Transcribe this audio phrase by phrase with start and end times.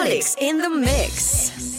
[0.00, 1.69] Olix in the mix.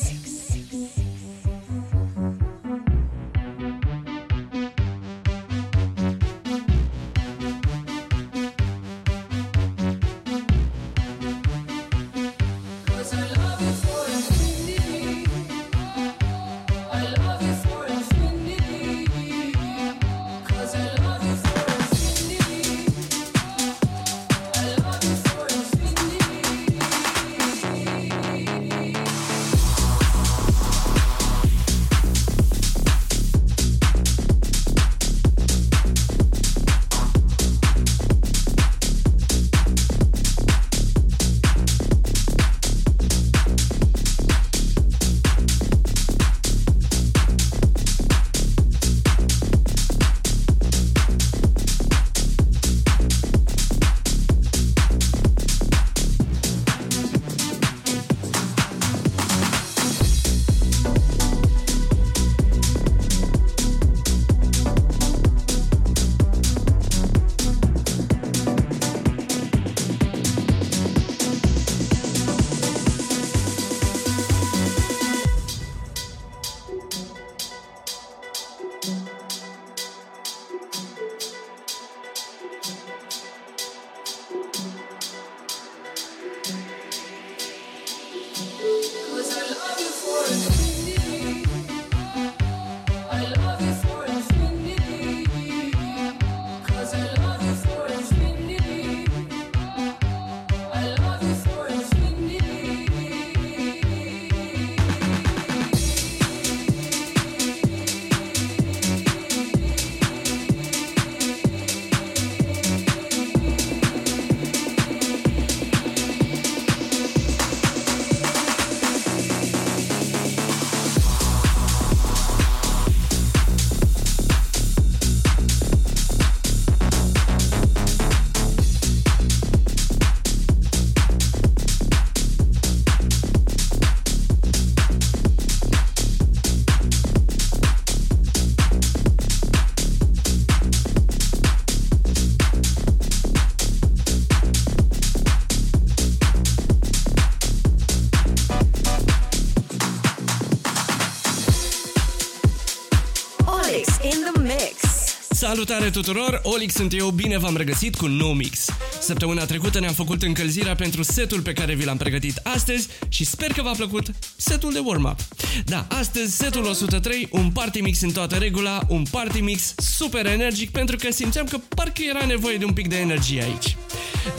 [155.51, 158.66] Salutare tuturor, Olix sunt eu, bine v-am regăsit cu No Mix.
[159.00, 163.51] Săptămâna trecută ne-am făcut încălzirea pentru setul pe care vi l-am pregătit astăzi și sper
[163.51, 165.19] că v-a plăcut setul de warm-up.
[165.66, 170.69] Da, astăzi setul 103, un party mix în toată regula, un party mix super energic
[170.69, 173.77] pentru că simțeam că parcă era nevoie de un pic de energie aici.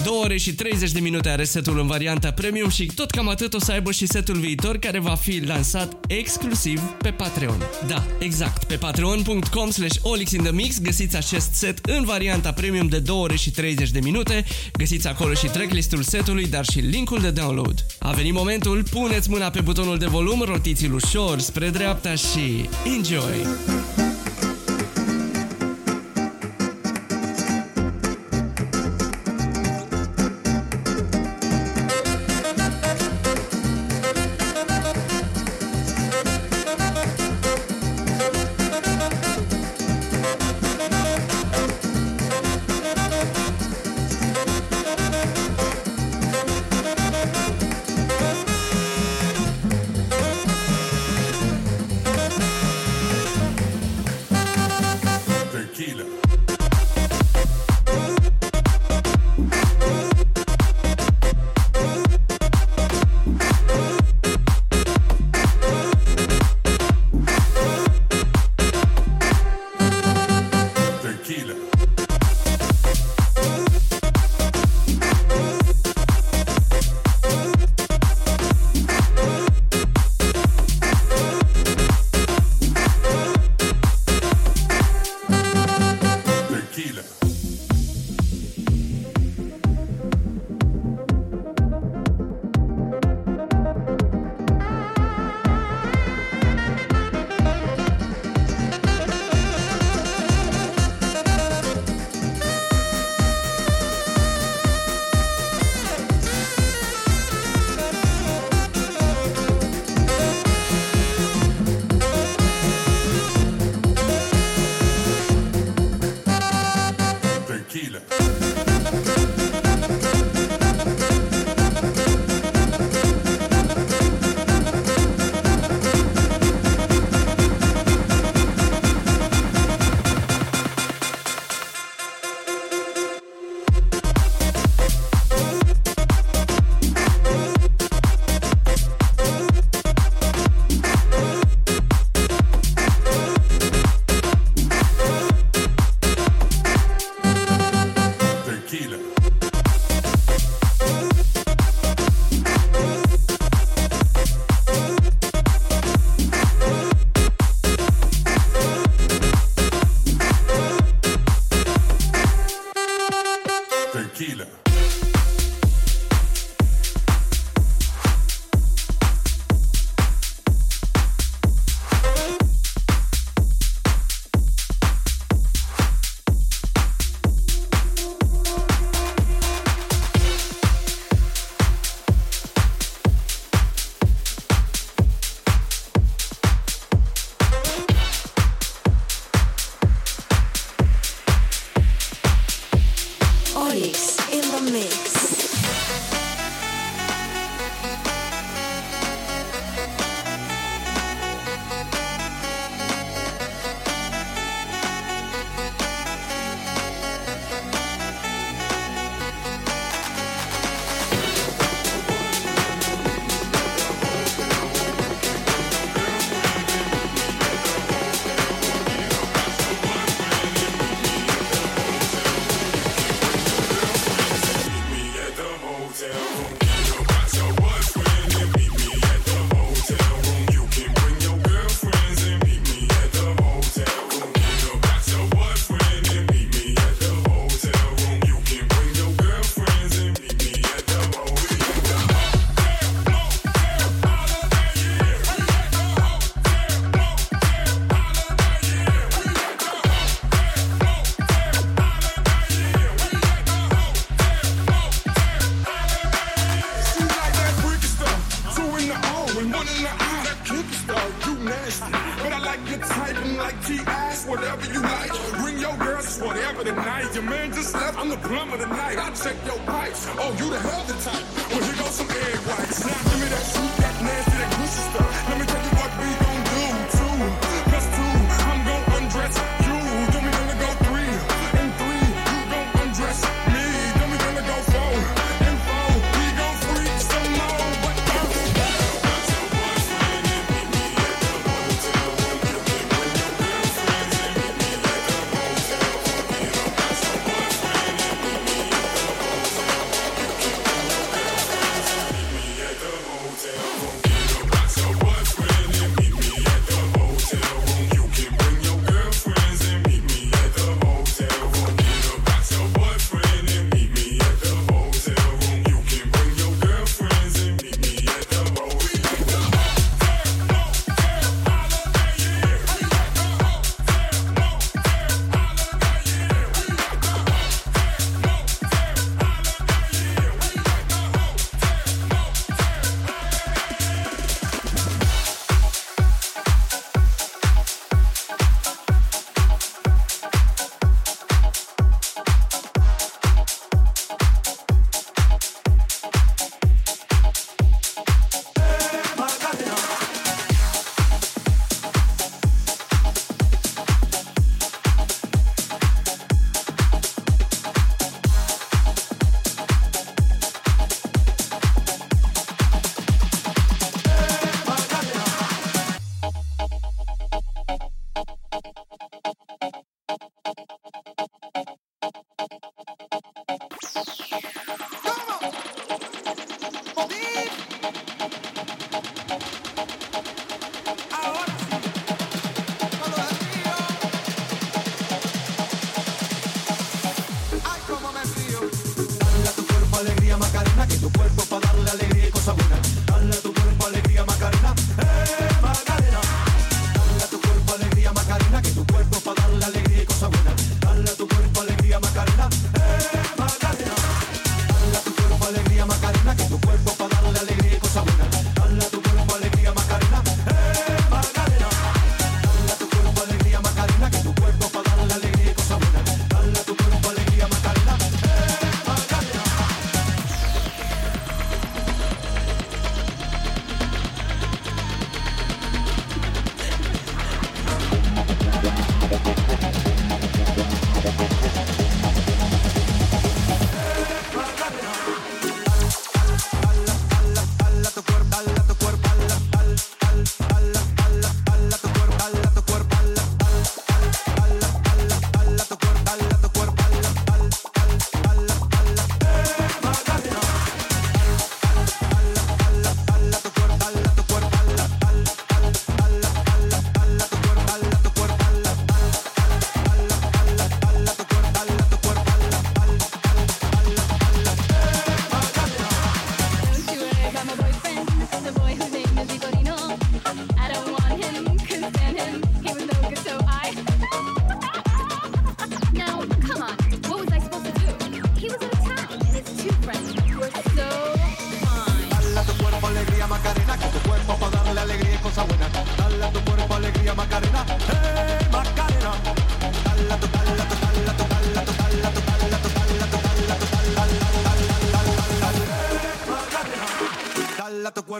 [0.04, 3.54] 2 ore și 30 de minute are setul în varianta premium și tot cam atât
[3.54, 7.62] o să aibă și setul viitor care va fi lansat exclusiv pe Patreon.
[7.86, 13.36] Da, exact, pe patreon.com slash olixinthemix găsiți acest set în varianta premium de 2 ore
[13.36, 17.86] și 30 de minute, găsiți acolo și tracklistul setului, dar și linkul de download.
[17.98, 24.01] A venit momentul, puneți mâna pe butonul de volum, rotiți-l ușor spre dreapta și enjoy!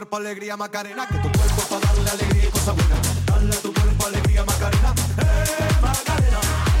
[0.03, 2.95] cuerpo alegría Macarena, que tu cuerpo para darle alegría y cosa buena.
[3.25, 6.72] Dale a tu cuerpo alegría Macarena, eh Macarena.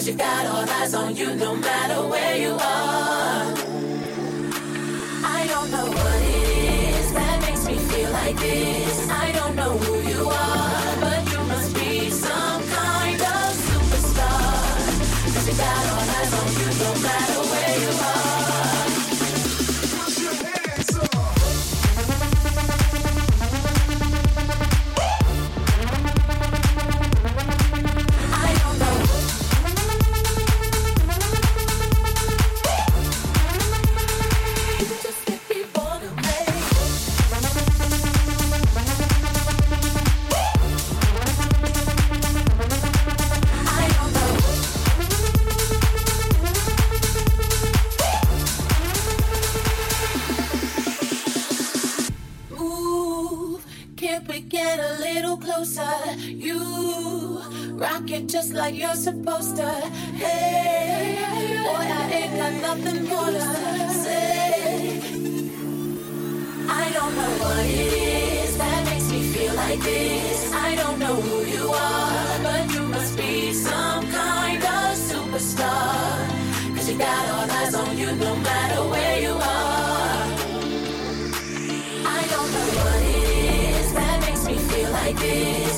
[0.00, 3.19] Cause you got all eyes on you no matter where you are.
[85.20, 85.69] be.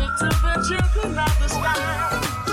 [0.00, 2.47] It's a picture from the sky.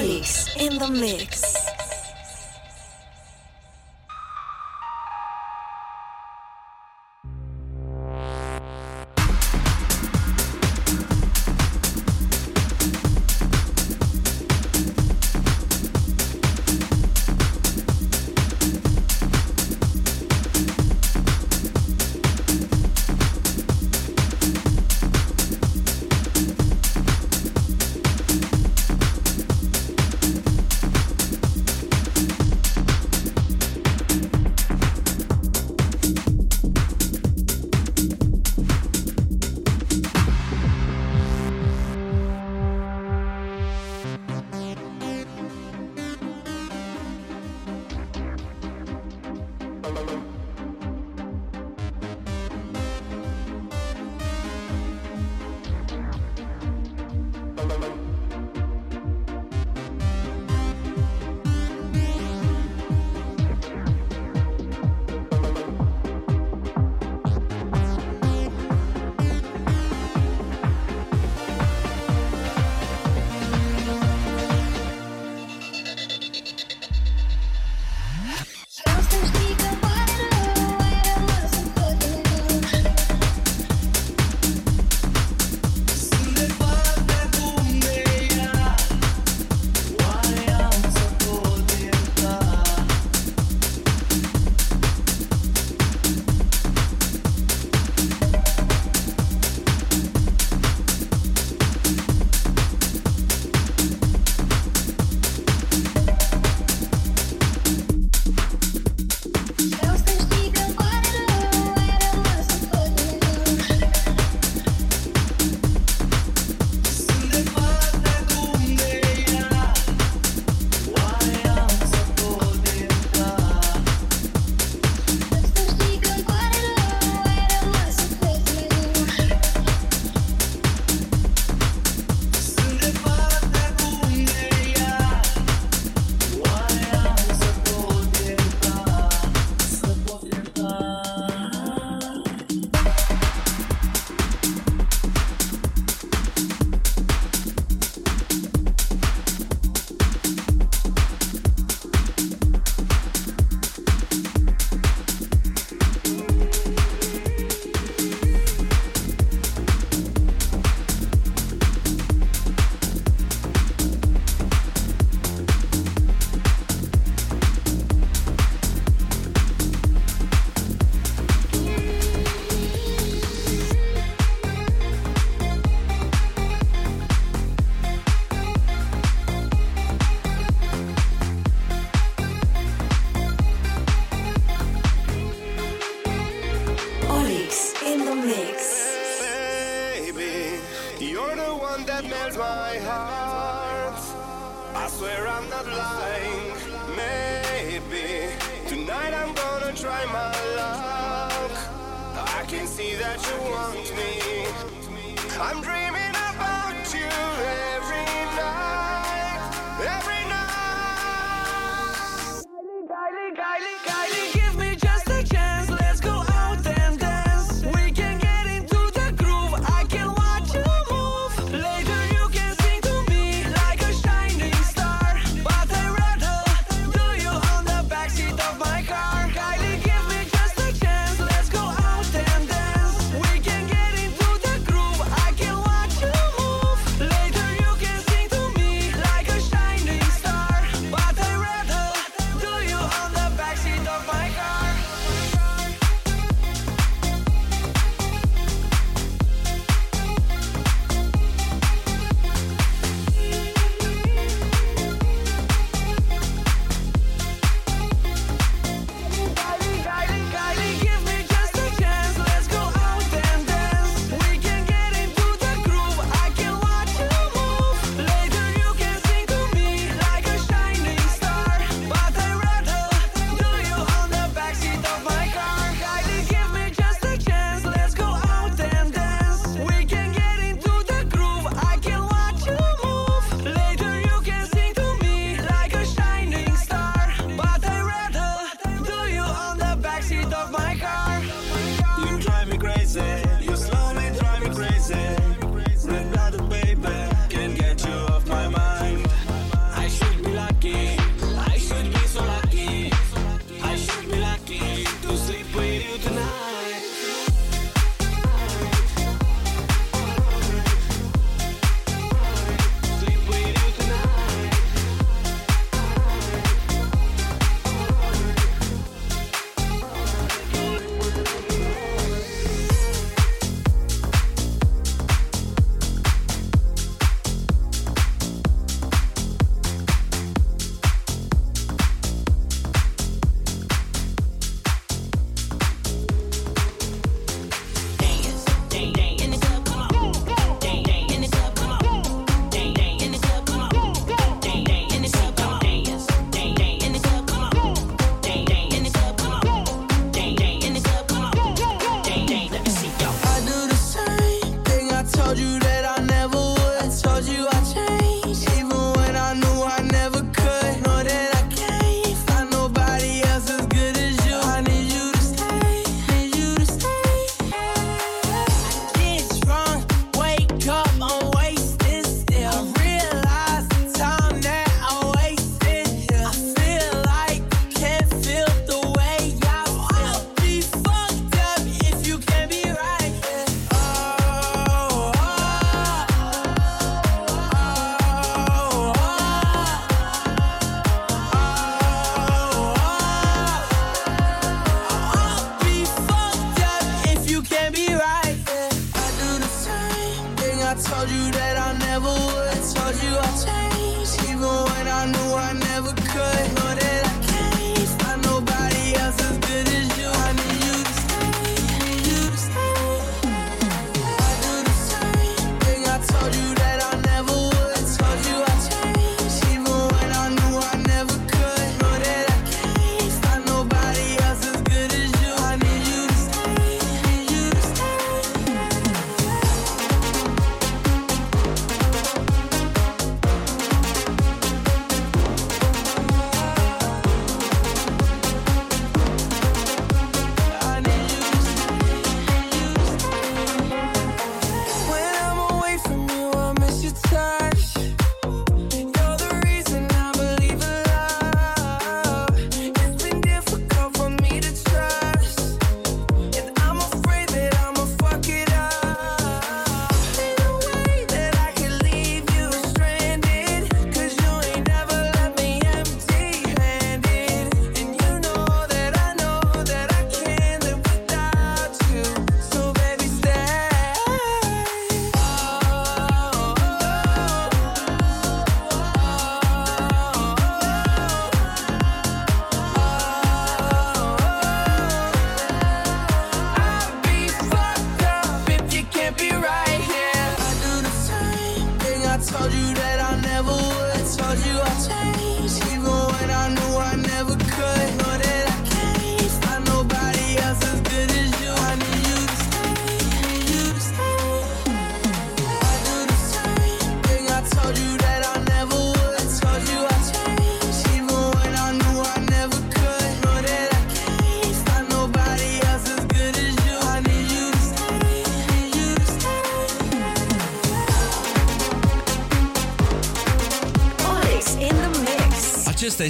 [0.00, 1.59] In the mix.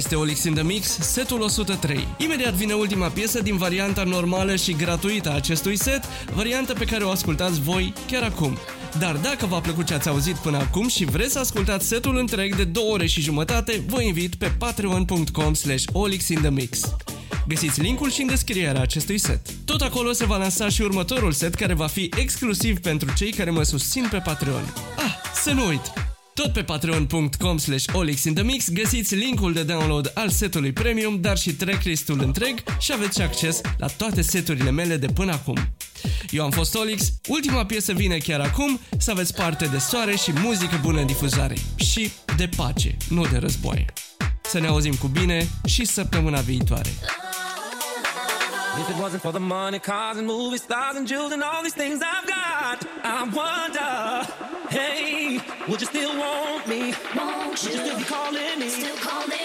[0.01, 2.07] Este Olix in the Mix, setul 103.
[2.17, 7.03] Imediat vine ultima piesă din varianta normală și gratuită a acestui set, varianta pe care
[7.03, 8.57] o ascultați voi chiar acum.
[8.99, 12.55] Dar dacă v-a plăcut ce ați auzit până acum și vreți să ascultați setul întreg
[12.55, 16.79] de 2 ore și jumătate, vă invit pe patreon.com slash olixinthemix.
[17.47, 19.41] Găsiți linkul și în descrierea acestui set.
[19.65, 23.49] Tot acolo se va lansa și următorul set care va fi exclusiv pentru cei care
[23.49, 24.73] mă susțin pe Patreon.
[24.97, 26.00] Ah, să nu uit!
[26.41, 32.21] Tot pe patreon.com slash olixinthemix găsiți linkul de download al setului premium, dar și tracklistul
[32.21, 35.57] întreg și aveți și acces la toate seturile mele de până acum.
[36.29, 40.31] Eu am fost Olix, ultima piesă vine chiar acum, să aveți parte de soare și
[40.31, 41.55] muzică bună în difuzare.
[41.75, 43.85] Și de pace, nu de războaie.
[44.43, 46.89] Să ne auzim cu bine și săptămâna viitoare.
[48.79, 51.77] If it wasn't for the money, cars and movie stars and jewels and all these
[51.83, 53.93] things I've got, I wonder,
[54.69, 56.93] hey, would you still want me?
[57.15, 58.69] Won't Would you still be calling me?
[58.69, 59.40] Still calling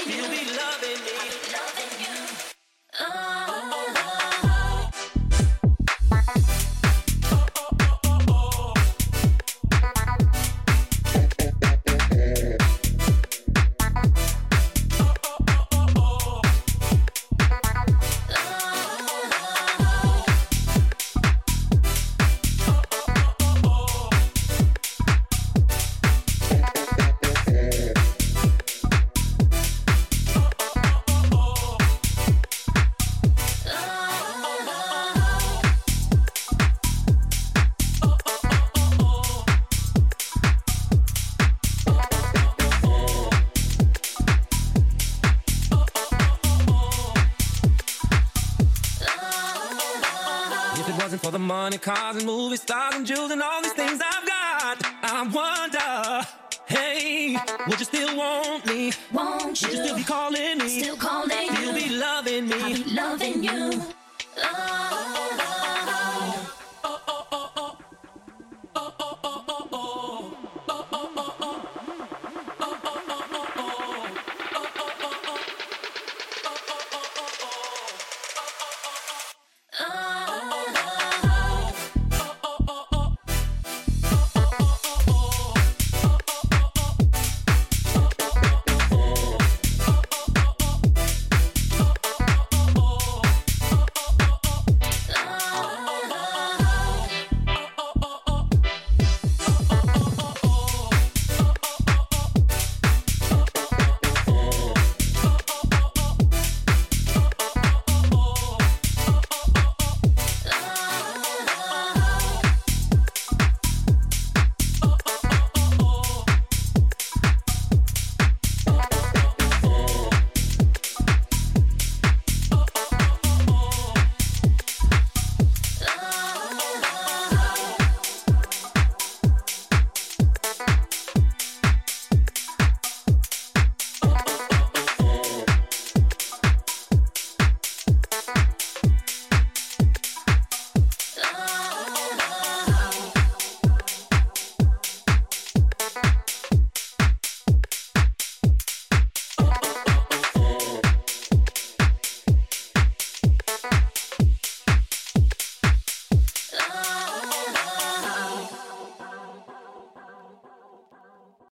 [51.86, 53.55] cars and movie stars and jewels and all